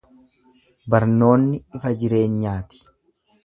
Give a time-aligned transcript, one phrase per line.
[0.93, 2.85] Barnoonni ifa jireenyaati.